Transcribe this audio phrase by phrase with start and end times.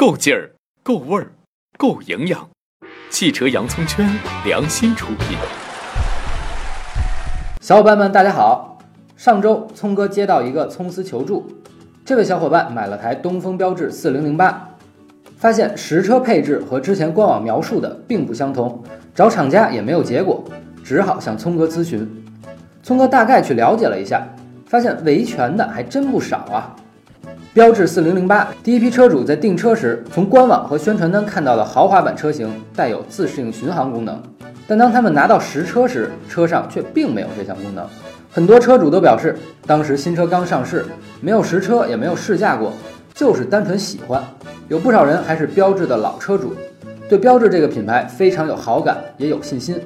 [0.00, 1.30] 够劲儿，够味儿，
[1.76, 2.48] 够营养。
[3.10, 4.08] 汽车洋葱圈
[4.46, 5.36] 良心出品。
[7.60, 8.78] 小伙伴们，大家好！
[9.18, 11.46] 上周聪哥接到一个葱丝求助，
[12.02, 14.70] 这位小伙伴买了台东风标致四零零八，
[15.36, 18.82] 发现实车配置和之前官网描述的并不相同，
[19.14, 20.42] 找厂家也没有结果，
[20.82, 22.10] 只好向聪哥咨询。
[22.82, 24.26] 聪哥大概去了解了一下，
[24.64, 26.74] 发现维权的还真不少啊。
[27.52, 34.22] 标致四零零八第一批车主在订车时，从官网和宣传单看到的豪华版车型带有自适应巡航功能，
[34.68, 37.84] 但当他们拿到实车时，车上却并没有这项功能。
[38.30, 40.86] 很多车主都表示，当时新车刚上市，
[41.20, 42.72] 没有实车，也没有试驾过，
[43.14, 44.22] 就是单纯喜欢。
[44.68, 46.54] 有不少人还是标致的老车主，
[47.08, 49.76] 对标致这个品牌非常有好感，也有信心，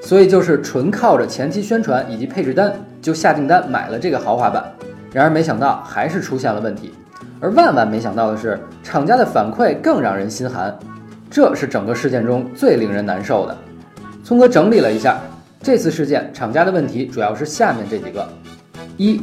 [0.00, 4.64] 所以就是纯靠着前期宣传以及配置单，就下订单买了这个豪华版。
[5.12, 6.94] 然而没想到还是出现了问题。
[7.42, 10.78] 而万万没想到的是，厂家的反馈更让人心寒，
[11.28, 13.58] 这是整个事件中最令人难受的。
[14.22, 15.20] 聪哥整理了一下，
[15.60, 18.24] 这次事件厂家的问题主要是下面这几个：
[18.96, 19.20] 一、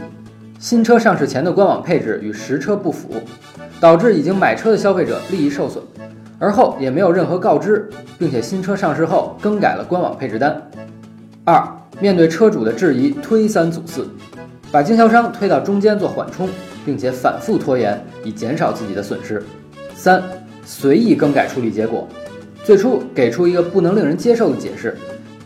[0.60, 3.10] 新车上市前的官网配置与实车不符，
[3.80, 5.82] 导致已经买车的消费者利益受损，
[6.40, 10.52] 而后也没有任何告知，并且新车上市后更改了官网配置单；
[11.46, 11.66] 二、
[12.02, 14.06] 面对车主的质疑，推三阻四，
[14.74, 16.50] 把经销商推到中间做缓冲。
[16.90, 19.44] 并且反复拖延，以减少自己的损失。
[19.94, 20.24] 三、
[20.66, 22.08] 随意更改处理结果，
[22.64, 24.98] 最初给出一个不能令人接受的解释，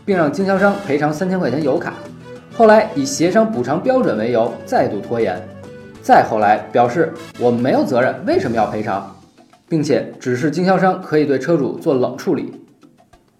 [0.06, 1.96] 并让经销商赔偿三千块钱油卡，
[2.56, 5.38] 后来以协商补偿标准为由再度拖延，
[6.00, 9.14] 再后来表示我们没有责任，为什么要赔偿，
[9.68, 12.54] 并且指示经销商可以对车主做冷处理。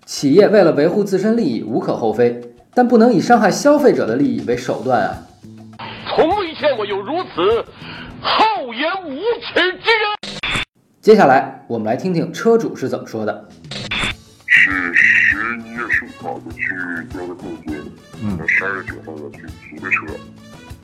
[0.05, 2.39] 企业为了维护自身利益无可厚非，
[2.75, 5.23] 但不能以伤害消费者的利益为手段啊！
[6.65, 7.63] 见过有如此。
[8.23, 10.65] 厚颜无耻之人！
[11.03, 13.49] 接下来我们来听听车主是怎么说的。
[14.47, 16.71] 是十一月十五号我去
[17.13, 20.07] 交的定金，嗯，十二月九号我去提的车，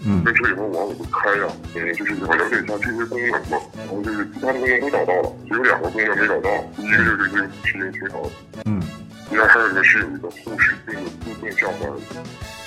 [0.04, 8.20] 嗯，这车以后完我就开呀，嗯，就是想了解一下这些功能嘛，然后就是其他的功能都找到了，只有两个功能没找到，一个就是这个适应巡航，
[8.66, 8.82] 嗯，
[9.30, 12.59] 第二还有一个是有一个后视镜的自动下弯。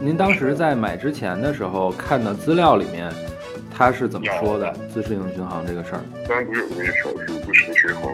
[0.00, 3.12] 您当时在买之前的时候看的资料里面。
[3.76, 4.72] 他是怎么说的？
[4.94, 8.04] 自适应巡航这个事儿，单独有那个条是自适应巡航，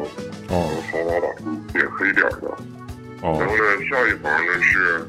[0.49, 1.29] 哦，豪华版
[1.71, 2.49] 点黑点的，
[3.21, 5.05] 哦，然后呢，下一行呢是，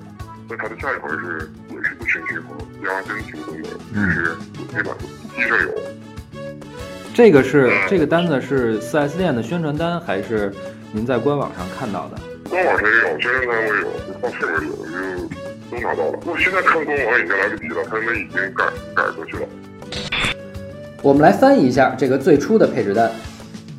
[0.49, 3.55] 那它的下一行是也是自适应巡航加跟停功
[3.93, 4.35] 能，是
[4.73, 4.93] 黑板
[5.33, 5.71] 机上有。
[7.13, 10.53] 这个是这个单子是 4S 店的宣传单，还是
[10.91, 12.17] 您在官网上看到的？
[12.49, 13.87] 官网上也有，宣传单我也有，
[14.21, 14.75] 放后面有，
[15.29, 15.30] 就
[15.71, 16.19] 都拿到了。
[16.25, 19.47] 我现在看官网已经来不及了，他们已经改改过去了。
[21.01, 23.09] 我们来翻译一下这个最初的配置单：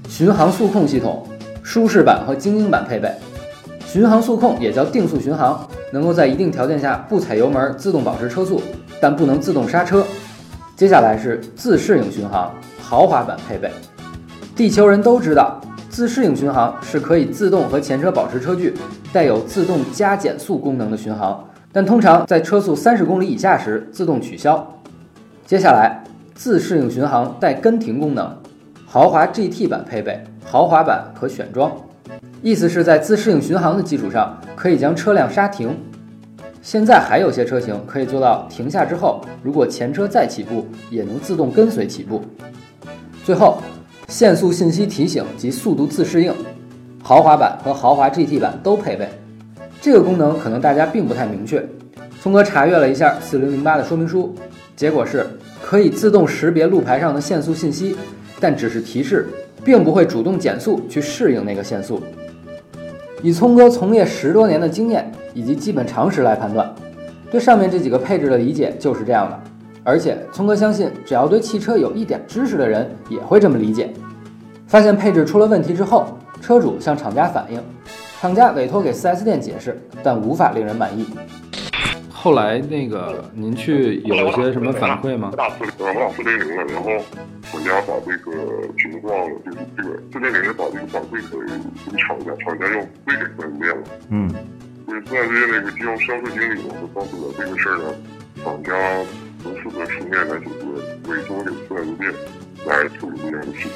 [0.08, 1.28] 巡航速控系统，
[1.62, 3.12] 舒适版和精英版配备。
[3.86, 8.62] 巡航速控也叫定速巡航，能够在一定条件下不踩油门自动保持车速，
[9.00, 10.02] 但不能自动刹车。
[10.74, 13.70] 接下来是自适应巡航，豪华版配备。
[14.56, 15.60] 地球人都知道，
[15.90, 18.74] 自适应巡航是可以自动和前车保持车距，
[19.12, 24.80] 带有自动加减速功能的巡航，但通常在车速三十公里以下时自动取消。
[25.46, 26.02] 接下来。
[26.34, 28.34] 自适应巡航带跟停功能，
[28.86, 31.70] 豪华 GT 版配备，豪华版可选装，
[32.42, 35.76] 意思是在自适应巡航的基础上，可以将车辆刹停。
[36.62, 42.22] 现在还有些车型可以做到停下之后，如果前车再起步，也能自动跟随起步。
[43.22, 43.62] 最后，
[44.08, 46.34] 限速信息提醒及速度自适应，
[47.02, 49.06] 豪华版和豪华 GT 版都配备。
[49.82, 51.62] 这个功能可能大家并不太明确。
[52.20, 54.32] 聪哥查阅了一下4008的说明书，
[54.76, 55.26] 结果是。
[55.60, 57.96] 可以自动识别路牌上的限速信息，
[58.40, 59.28] 但只是提示，
[59.64, 62.02] 并不会主动减速去适应那个限速。
[63.22, 66.70] 以聪哥从业十多年的经验以及基本常识来判断，
[67.30, 69.40] 对上面这几个配置的理解就是这样的。
[69.84, 73.88] 而且聪哥相信，只要对汽车有一点知识的人也会这么理解。
[74.66, 76.06] 发现配置出了问题之后，
[76.40, 77.60] 车主向厂家反映，
[78.22, 81.04] 厂家委托给 4S 店解释，但无法令人满意。
[82.08, 85.30] 后来那个您去有一些什么反馈吗？
[85.32, 86.90] 我打四我打四零零了，然后
[87.42, 88.30] 厂家把这个
[88.78, 89.12] 情况
[89.44, 91.36] 就是这个四零零把这个反馈给
[91.84, 93.82] 这个厂家，厂家又退给四 S 店了。
[94.10, 94.30] 嗯，
[94.86, 97.92] 就是四 S 店那个经销售经理呢，就告诉我这个事儿呢，
[98.44, 98.72] 厂家
[99.42, 102.14] 不负责出面来解决，委托给四 S 店
[102.66, 103.70] 来处理这样的事情。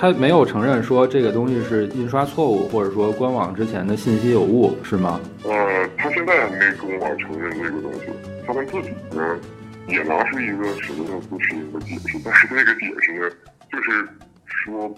[0.00, 5.20] 他没有承认说这个东西是印刷错误，或者说官网之前的信息有误，是吗？
[5.42, 8.06] 呃，他现在没跟我承认这个东西，
[8.46, 9.36] 他们自己呢
[9.88, 13.28] 也拿出一个什么叫不适应的解释，但是那个解释呢，
[13.72, 14.08] 就是
[14.46, 14.94] 说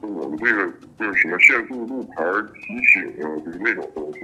[0.00, 0.66] 我们这个
[0.98, 2.24] 就是什么限速路牌
[2.54, 4.18] 提醒啊，就是那种东西，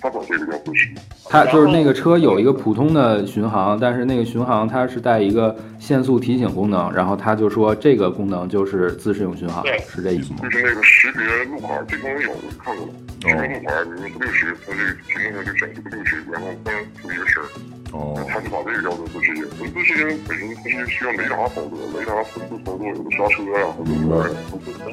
[0.00, 0.96] 他管这个叫自适应。
[1.30, 10.38] 它就是那个车有一个普通的巡航，但是那个巡航它是带一个限速提醒功能，然后他就说这个功能就是自适应巡航，是这意思吗？
[10.42, 12.92] 就是那个识别路牌，这功能有，我看过了。
[13.20, 17.46] 识别路牌，比如说六十，它这个屏幕上就显示个六十，然后当出一个声儿，
[17.92, 19.44] 哦，他就把这个叫做自适应。
[19.60, 24.30] 那自适应本身它是需要雷达操作，雷达辅助操作，有的刹车呀，或者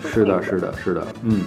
[0.02, 1.42] 是是的，是的，是的，嗯。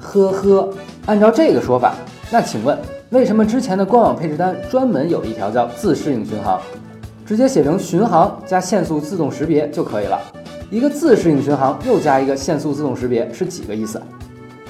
[0.00, 0.72] 呵呵，
[1.06, 1.94] 按照这个说法，
[2.30, 2.78] 那请问
[3.10, 6.60] 为什么之前的官网配置单专门有一条叫自适应巡航，
[7.24, 10.20] 直接写成巡航加限速自动识别就可以了？
[10.70, 14.00] 一个自适应巡航又加一个限速自动识别是几个意思？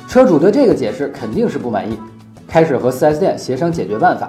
[0.08, 1.98] 车主对这个解释肯定是不满意，
[2.46, 4.28] 开始和 4S 店协商解决办法。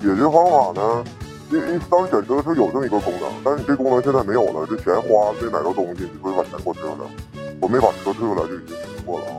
[0.00, 1.04] 解决方法呢？
[1.50, 7.10] 因为当时选车的时候有这么一个功能，但是你这功能现在没有了，这钱花没买着东西，你会把钱给我退回来。
[7.60, 9.36] 我没把车退回来就已经挺不错了啊，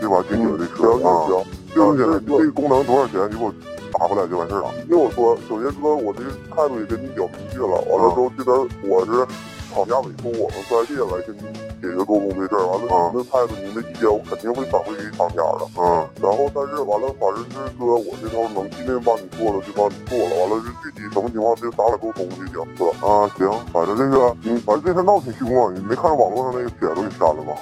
[0.00, 0.22] 对吧？
[0.28, 1.26] 挺解这车啊，
[1.74, 3.28] 这么简单，这个功能多少钱？
[3.30, 3.52] 你给我
[3.92, 4.70] 打回来就完事儿了。
[4.86, 8.54] 听我说，首先说我这个态度也跟你表明确了，完了之后这边
[8.84, 9.26] 我是
[9.72, 11.40] 厂家委托我们四 S 店来跟你
[11.80, 15.64] 解决沟通这事儿，完了您的态度、您的意见我肯定会反馈给厂家的。
[15.80, 22.92] 嗯，然后但是完了，反正就是说我这头能尽量帮你做的就帮你做了，完了是具体什么情况就咱俩沟通就行，是吧？
[23.00, 27.56] 啊，行，反正这个，嗯，反正这事闹挺凶啊，你没看着网络上那个帖都给删了吗？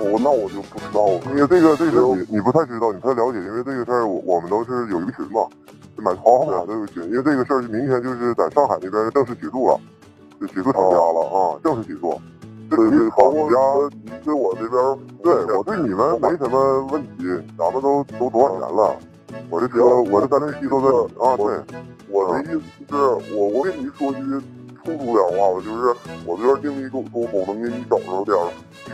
[0.00, 5.46] 我那我就不知道了，因为这个这个你你不太知道，你不太了解，因为这个事儿我我们都是有一个群嘛，
[5.96, 9.78] 买超的都有群，因为这个事儿明天就是在上海那边正式起诉了，
[10.40, 12.18] 就起诉厂家了啊，正式起诉。
[12.70, 17.24] 对对，厂家你对我这边，对我对你们没什么问题，
[17.58, 18.96] 咱们都都多少年了，
[19.50, 20.86] 我这车我这三零七都在
[21.22, 21.60] 啊，对，
[22.08, 24.20] 我的意思是我我跟你说句
[24.84, 25.94] 粗俗点话吧，就是
[26.24, 28.36] 我这边精力沟沟通能给你找着点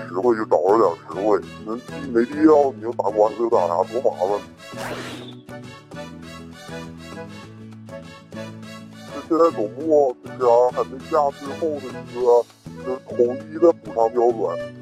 [0.08, 1.74] 实惠就找着点实惠，那
[2.12, 4.30] 没必要你就打官司打啥多麻烦。
[9.14, 12.44] 这现在总部这边还没下最后的一个
[12.84, 14.38] 就是统一的补偿标准，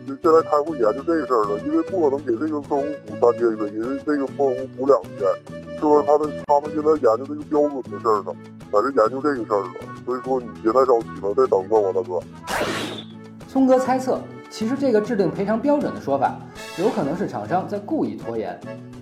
[0.06, 5.20] 就现在开会研究这事儿了，因为不可能给这个客户补三千元，因为这个客户补两千，
[5.78, 6.02] 是？
[6.06, 8.34] 他们他们现在研究这个标准的事儿呢，
[8.74, 9.70] 在这研究这个事儿了，
[10.04, 12.20] 所以说你别太着急了，再等等我大哥。
[13.48, 16.36] 聪哥猜测，其实这个制定赔偿标准的说法，
[16.78, 18.58] 有可能是厂商在故意拖延，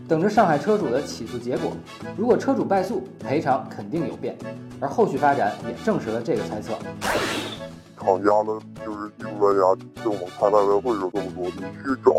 [0.07, 1.73] 等着上海车主的起诉结果。
[2.17, 4.37] 如果车主败诉，赔偿肯定有变。
[4.79, 6.75] 而后续发展也证实了这个猜测。
[7.97, 9.63] 厂家呢，就是技术专家
[10.03, 12.13] 跟我们开外汇会时候这么说，你去找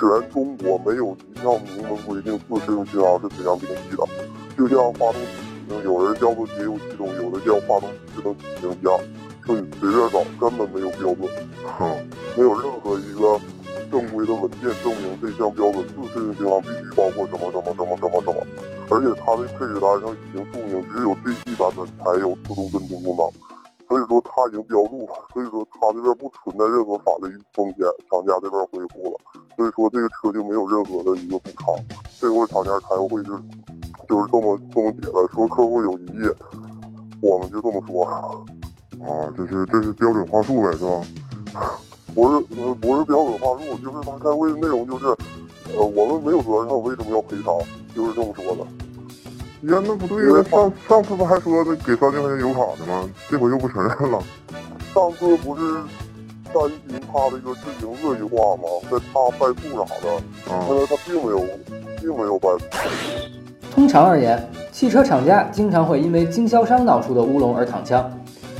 [0.00, 4.06] 全中国没有一项明文规定自适应巡航是怎样定义的，
[4.56, 5.43] 就像发动机，
[5.84, 8.98] 有人叫做节油系统，有的叫发动机智能引擎一样，
[9.46, 11.28] 就你随便找，根本没有标准，
[11.64, 11.88] 哼，
[12.36, 13.40] 没有任何一个
[13.90, 18.46] 正规的文件证明这项标准自适应巡航必须包括什么什么什么什么什么，
[18.90, 23.24] 而且它的配置单上已经注明只有 GT 版本才有自动跟踪功能。
[23.86, 29.20] 所以说它已经标注了，所以说它这边不存在任何法律风险，厂家这边恢复了，
[29.56, 31.74] 所以说这个车就没有任何的一个补偿。
[32.18, 33.32] 这会厂家开个会就
[34.08, 36.30] 就是这么这么写的，说客户有疑议，
[37.20, 38.04] 我们就这么说。
[38.04, 41.02] 啊，这是这是标准话术呗，是吧？
[42.14, 45.06] 不是呃不是标准话术，就是他开会的内容就是，
[45.76, 47.58] 呃我们没有责任，为什么要赔偿？
[47.94, 48.62] 就是这么说的。
[49.72, 50.44] 呀，那不对呀！
[50.50, 53.08] 上上次不还说的给三千块钱油卡的吗？
[53.28, 54.22] 这回又不承认了。
[54.94, 55.62] 上次不是
[56.52, 58.68] 担心他这个执行恶意化吗？
[58.90, 61.44] 在他败诉啥的，现在他并没有，
[62.00, 62.64] 并没有败诉。
[63.74, 68.08] 通常而言，汽车厂家经常会因为经销商闹出的乌龙而躺枪，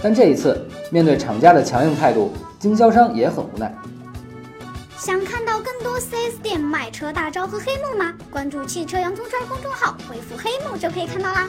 [0.02, 3.72] 但这一次面对厂家的强硬态度，经销商也很无奈。
[4.98, 8.12] 想看到更多 4S 店卖车大招和黑幕吗？
[8.30, 11.48] 关注汽车洋葱圈公众号，回复黑幕就可以看到啦。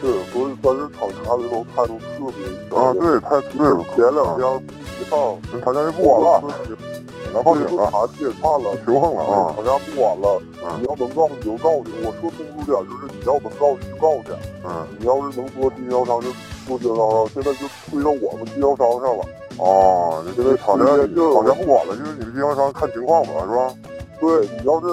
[0.00, 3.84] 是，所以当时厂家这种态度特别啊，对，太对了。
[3.96, 4.62] 前两天
[5.00, 6.54] 一上，厂家就不管了，
[7.36, 9.52] 拿报警了，孩子也判了，求横了啊！
[9.54, 10.40] 厂家不管了，
[10.80, 11.92] 你要能告你就告去。
[12.00, 14.32] 我说通俗点就是，你要能告你就告去。
[14.64, 16.32] 嗯，你要是能说经销商就
[16.66, 19.24] 说经销商，现在就推到我们经销商上了。
[19.58, 23.74] 哦，现在厂家厂家不管了，就是你们经销商看情况吧，是吧？
[24.18, 24.86] 对你要是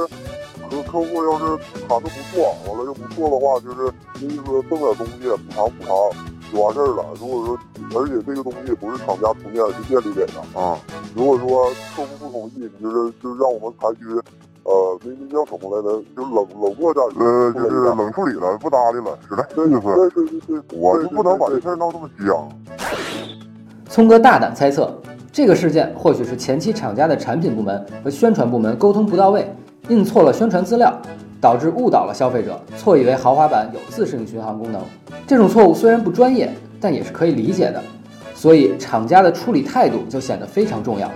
[0.68, 1.58] 和客户要是
[1.88, 3.88] 谈的不错，完了又不错的话，就是
[4.20, 7.06] 就是说挣点东西补偿补偿就完事儿了。
[7.20, 7.58] 如果说
[7.96, 10.78] 而且这个东西不是厂家出面，是店里给的啊。
[11.16, 14.06] 如果说客户不同意，你就是就是让我们采取
[14.64, 16.02] 呃那那叫什么来着？
[16.16, 19.82] 就冷冷漠战呃，就是冷处理了，不搭理了，是的，这意思。
[19.82, 22.50] 对对对对，我就不能把这事儿闹这么僵。
[23.90, 24.92] 聪哥大胆猜测，
[25.32, 29.54] 这个事件或许是前期厂家的产品部门和宣传部门沟通不到位，
[29.90, 30.98] 印错了宣传资料，
[31.44, 34.82] 导致误导了消费者，错以为豪华版有自适应巡航功能。
[35.28, 37.84] 这种错误虽然不专业，但也是可以理解的。
[38.34, 41.12] 所以厂家的处理态度就显得非常重要。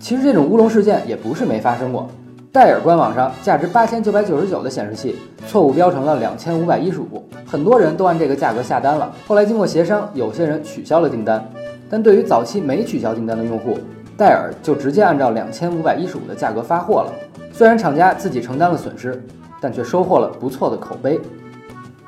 [0.00, 2.08] 其实这种乌龙事件也不是没发生过。
[2.50, 5.14] 戴尔官网上价值八千九百九十九的显示器
[5.46, 9.12] 错误标成了两千五百一十五，很多人都按这个价格下单了。
[9.26, 11.46] 后来经过协商，有些人取消了订单。
[11.90, 13.76] 但对于早期没取消订单的用户，
[14.16, 17.12] 戴尔就直接按照两千五百一十五的价格发货了。
[17.52, 19.22] 虽然厂家自己承担了损失，
[19.60, 21.20] 但却收获了不错的口碑。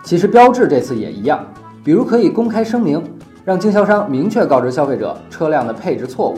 [0.02, 1.44] 其实标致这次也一样，
[1.84, 3.02] 比如可以公开声明，
[3.44, 6.36] 让经销商明确告知消费者车辆的配置错误。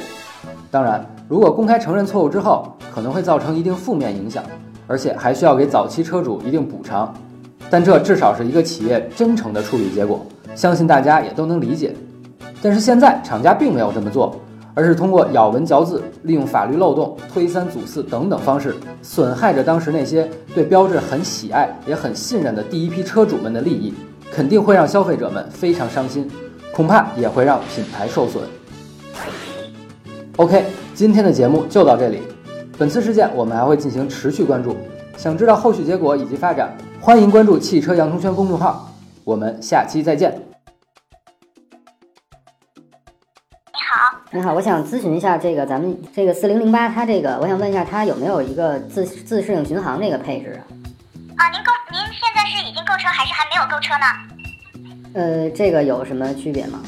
[0.71, 4.43] 当然，如果公开承认错误之后，可能会造成一定负面影响，
[4.87, 7.13] 而且还需要给早期车主一定补偿。
[7.69, 10.25] 但这至少是一个企业真诚的处理结果，
[10.55, 11.95] 相信大家也都能理解。
[12.61, 14.35] 但是现在厂家并没有这么做，
[14.81, 23.93] 而是通过咬文嚼字，利用法律漏洞、推三阻四等等方式，损害着当时那些对标志很喜爱也很信任的第一批车主们的利益，
[24.33, 26.27] 肯定会让消费者们非常伤心，
[26.73, 28.43] 恐怕也会让品牌受损。
[30.37, 32.23] OK，今天的节目就到这里。
[32.79, 34.75] 本次事件我们还会进行持续关注，
[35.19, 38.91] 想知道后续结果以及发展，欢迎关注汽车洋葱圈公众号。
[39.25, 40.50] 我们下期再见。
[44.33, 50.63] 你好，我想咨询一下这个咱们这个四零零八，它这个我想问一下，它有没有一个自自适应巡航这个配置啊？
[51.37, 54.07] 啊，您购您现在是已经购车还是还没有购车呢？
[55.15, 56.81] 呃，这个有什么区别吗？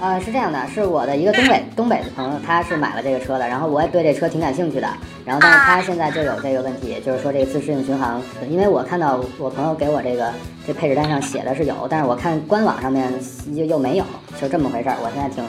[0.00, 4.88] 呃，是这样的，是我的一个东北东北的朋友，他是买了这个车的，然后我也对这车挺感兴趣的，
[5.26, 10.32] 然后但是他现在就有这个问题，就是说这个自适应巡航，因为我看到我朋友给我这个
[10.66, 13.12] 这配置单上写的是有，但是我看官网上面
[13.52, 14.04] 又又没有，
[14.40, 15.44] 就这么回事儿，我现在挺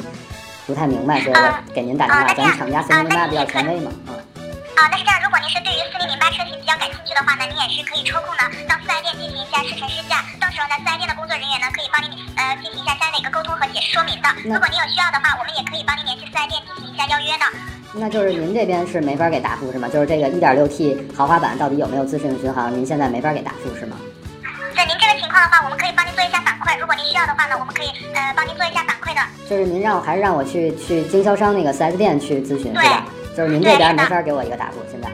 [0.67, 3.89] 不太明白，所以我给您打电话，咱们厂家四零零八比较权威嘛，
[4.81, 4.89] 啊。
[4.89, 14.27] 啊，那是这样，如果您是对于四零零八车型比较感兴趣的话呢，您也是可以抽空呢到四 S 店进行一下试乘试驾，到时候呢四 S 店的工作人员呢可以帮您呃进行一下相应的一个沟通和解释说明的。
[14.41, 17.45] 如果您有需要的话，我们也可以帮您联系四 S 店进行一下邀约的。
[17.93, 19.85] 那就是您这边是没法给答复是吗？
[19.85, 24.01] 就是这个一点六 T 豪华版到底有没有自适应巡航，您现在没法给答复是吗？
[24.73, 26.73] 对您这个情况的话，我们可以帮您做一下反馈。
[26.81, 29.21] 如果您需要的话呢，我们可以呃帮您做一下反馈的。
[29.45, 33.05] 就是您让我还是让我去去经销商那个四 S 店去咨询是吧？
[33.35, 35.09] 就是您这边没法给我一个答复现在。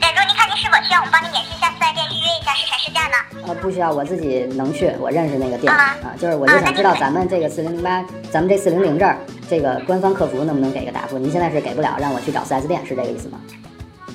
[0.00, 3.46] 对，如果您看您是否需要我们帮您联系一下四 S 店预约一下试乘试驾呢？
[3.46, 11.18] 呃，不需要，我自己能去，我认识那个店啊，就是我就想知道咱们这个四零零八，咱们这四零零这儿这个官方客服能不能给个答复？
[11.18, 13.38] 您现在是给不了，让我去找四 S 店，是这个意思吗？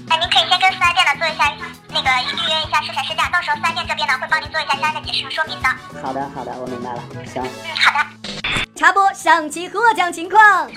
[0.10, 1.52] 哎，您可以先跟四 S 店呢做一下
[1.90, 5.70] 那个预约一下试乘试驾，到时候四 S 店这边呢会帮您做一下相应的解释和说明的。
[6.02, 7.42] 好的，好的，我明白了，行。
[7.42, 8.06] 嗯，好的。
[8.76, 10.70] 插播上期获奖情况。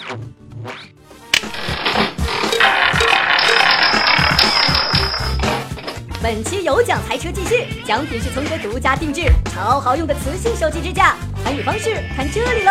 [6.30, 11.16] 本期有奖台车继续，奖品是聪哥独家定制、超好用的磁性手机支架。
[11.42, 12.70] 参与方式看这里喽！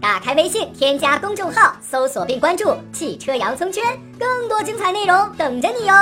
[0.00, 3.82] 打开微信，添加公众号，搜索并关注“汽车洋葱圈”，
[4.16, 5.94] 更多精彩内容等着你哟。